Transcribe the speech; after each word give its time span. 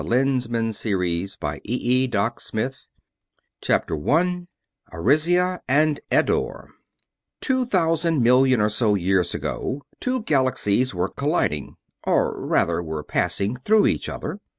Giants 0.01 0.49
Meet 0.49 0.73
229 0.73 2.09
BOOK 2.09 2.09
ONE 2.09 2.09
DAWN 2.49 2.71
CHAPTER 3.61 3.95
1 3.95 4.47
ARISIA 4.91 5.61
AND 5.67 5.99
EDDORE 6.09 6.69
Two 7.39 7.65
thousand 7.65 8.23
million 8.23 8.59
or 8.59 8.69
so 8.69 8.95
years 8.95 9.35
ago 9.35 9.83
two 9.99 10.23
galaxies 10.23 10.95
were 10.95 11.07
colliding; 11.09 11.75
or, 12.03 12.43
rather, 12.43 12.81
were 12.81 13.03
passing 13.03 13.55
through 13.55 13.85
each 13.85 14.09
other. 14.09 14.39